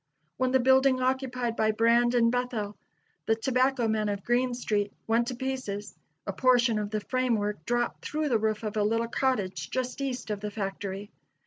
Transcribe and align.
When 0.37 0.49
the 0.49 0.59
building 0.59 0.99
occupied 0.99 1.55
by 1.55 1.69
Brand 1.69 2.15
& 2.31 2.31
Bethel, 2.31 2.75
the 3.27 3.35
tobacco 3.35 3.87
men 3.87 4.09
of 4.09 4.23
Green 4.23 4.55
street, 4.55 4.91
went 5.05 5.27
to 5.27 5.35
pieces, 5.35 5.93
a 6.25 6.33
portion 6.33 6.79
of 6.79 6.89
the 6.89 7.01
frame 7.01 7.35
work 7.35 7.63
dropped 7.67 8.03
through 8.03 8.29
the 8.29 8.39
roof 8.39 8.63
of 8.63 8.75
a 8.77 8.83
little 8.83 9.07
cottage 9.09 9.69
just 9.69 10.01
east 10.01 10.31
of 10.31 10.39
the 10.39 10.49
factory. 10.49 11.11